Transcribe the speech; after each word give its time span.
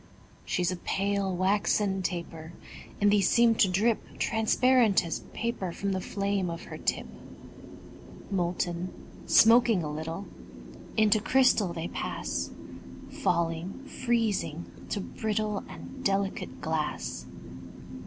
She's 0.45 0.71
a 0.71 0.77
pale, 0.77 1.31
waxen 1.35 2.01
taper; 2.01 2.53
And 2.99 3.11
these 3.11 3.29
seem 3.29 3.53
to 3.53 3.69
drip 3.69 4.17
Transparent 4.17 5.05
as 5.05 5.19
paper 5.31 5.71
From 5.71 5.91
the 5.91 6.01
flame 6.01 6.49
of 6.49 6.63
her 6.63 6.77
tip. 6.79 7.05
Molten, 8.31 8.91
smoking 9.27 9.83
a 9.83 9.91
little, 9.91 10.25
Into 10.97 11.19
crystal 11.19 11.71
they 11.71 11.87
pass; 11.89 12.49
Falling, 13.11 13.83
freezing, 13.85 14.65
to 14.89 15.01
brittle 15.01 15.63
And 15.69 16.03
delicate 16.03 16.61
glass. 16.61 17.27